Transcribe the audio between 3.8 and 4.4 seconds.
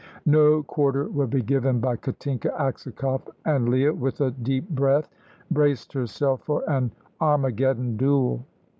with a